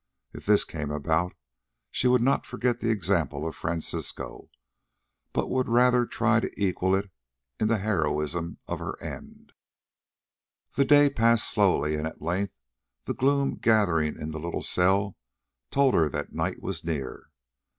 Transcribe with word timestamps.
If 0.33 0.47
this 0.47 0.63
came 0.63 0.89
about, 0.89 1.35
she 1.91 2.07
would 2.07 2.23
not 2.23 2.43
forget 2.43 2.79
the 2.79 2.89
example 2.89 3.47
of 3.47 3.55
Francisco, 3.55 4.49
but 5.31 5.47
would 5.51 5.69
rather 5.69 6.07
try 6.07 6.39
to 6.39 6.51
equal 6.57 6.95
it 6.95 7.11
in 7.59 7.67
the 7.67 7.77
heroism 7.77 8.57
of 8.67 8.79
her 8.79 8.99
end. 8.99 9.53
The 10.73 10.85
day 10.85 11.07
passed 11.11 11.51
slowly, 11.51 11.93
and 11.93 12.07
at 12.07 12.19
length 12.19 12.55
the 13.05 13.13
gloom 13.13 13.57
gathering 13.57 14.17
in 14.17 14.31
the 14.31 14.39
little 14.39 14.63
cell 14.63 15.17
told 15.69 15.93
her 15.93 16.09
that 16.09 16.33
night 16.33 16.63
was 16.63 16.83
near. 16.83 17.29